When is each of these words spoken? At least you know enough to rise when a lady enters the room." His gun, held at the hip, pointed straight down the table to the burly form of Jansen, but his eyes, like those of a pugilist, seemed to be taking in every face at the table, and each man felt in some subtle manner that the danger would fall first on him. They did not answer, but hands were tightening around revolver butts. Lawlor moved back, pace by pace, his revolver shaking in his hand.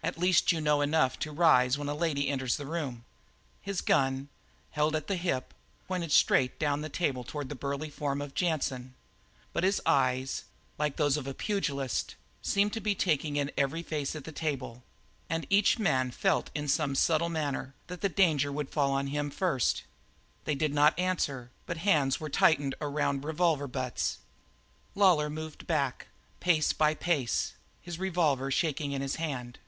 At 0.00 0.16
least 0.16 0.52
you 0.52 0.60
know 0.62 0.80
enough 0.80 1.18
to 1.18 1.32
rise 1.32 1.76
when 1.76 1.88
a 1.88 1.94
lady 1.94 2.28
enters 2.30 2.56
the 2.56 2.64
room." 2.64 3.04
His 3.60 3.82
gun, 3.82 4.30
held 4.70 4.96
at 4.96 5.06
the 5.06 5.16
hip, 5.16 5.52
pointed 5.86 6.12
straight 6.12 6.58
down 6.58 6.80
the 6.80 6.88
table 6.88 7.24
to 7.24 7.44
the 7.44 7.54
burly 7.54 7.90
form 7.90 8.22
of 8.22 8.34
Jansen, 8.34 8.94
but 9.52 9.64
his 9.64 9.82
eyes, 9.84 10.44
like 10.78 10.96
those 10.96 11.18
of 11.18 11.26
a 11.26 11.34
pugilist, 11.34 12.14
seemed 12.40 12.72
to 12.72 12.80
be 12.80 12.94
taking 12.94 13.36
in 13.36 13.50
every 13.58 13.82
face 13.82 14.16
at 14.16 14.24
the 14.24 14.32
table, 14.32 14.82
and 15.28 15.46
each 15.50 15.78
man 15.78 16.10
felt 16.10 16.50
in 16.54 16.68
some 16.68 16.94
subtle 16.94 17.28
manner 17.28 17.74
that 17.88 18.00
the 18.00 18.08
danger 18.08 18.50
would 18.50 18.70
fall 18.70 18.92
first 18.94 18.98
on 18.98 19.06
him. 19.08 19.32
They 20.46 20.54
did 20.54 20.72
not 20.72 20.98
answer, 20.98 21.50
but 21.66 21.76
hands 21.78 22.18
were 22.18 22.30
tightening 22.30 22.72
around 22.80 23.24
revolver 23.26 23.66
butts. 23.68 24.20
Lawlor 24.94 25.28
moved 25.28 25.66
back, 25.66 26.06
pace 26.40 26.72
by 26.72 26.94
pace, 26.94 27.52
his 27.82 27.98
revolver 27.98 28.50
shaking 28.50 28.92
in 28.92 29.02
his 29.02 29.16
hand. 29.16 29.58